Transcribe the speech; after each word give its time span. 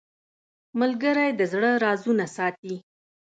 ملګری 0.79 1.29
د 1.35 1.41
زړه 1.51 1.71
رازونه 1.83 2.25
ساتي 2.35 2.75